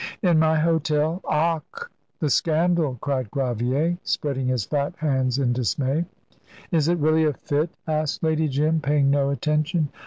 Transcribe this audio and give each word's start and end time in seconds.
"In 0.23 0.39
my 0.39 0.57
hotel? 0.57 1.21
Ach! 1.31 1.91
the 2.19 2.31
scandal!" 2.31 2.97
cried 3.01 3.29
Gravier, 3.29 3.99
spreading 4.03 4.47
his 4.47 4.65
fat 4.65 4.95
hands 4.97 5.37
in 5.37 5.53
dismay. 5.53 6.05
"Is 6.71 6.87
it 6.87 6.97
really 6.97 7.25
a 7.25 7.33
fit?" 7.33 7.69
asked 7.87 8.23
Lady 8.23 8.47
Jim, 8.47 8.79
paying 8.79 9.11
no 9.11 9.29
attention. 9.29 9.89